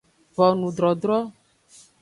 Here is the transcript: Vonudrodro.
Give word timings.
Vonudrodro. 0.37 1.21